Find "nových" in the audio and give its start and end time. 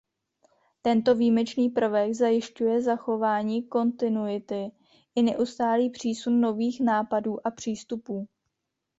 6.41-6.81